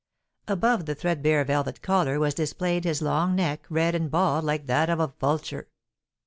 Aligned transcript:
Above 0.47 0.87
the 0.87 0.95
threadbare 0.95 1.45
velvet 1.45 1.83
collar 1.83 2.17
was 2.19 2.33
displayed 2.33 2.85
his 2.85 3.03
long 3.03 3.35
neck, 3.35 3.67
red 3.69 3.93
and 3.93 4.09
bald 4.09 4.43
like 4.43 4.65
that 4.65 4.89
of 4.89 4.99
a 4.99 5.13
vulture. 5.19 5.67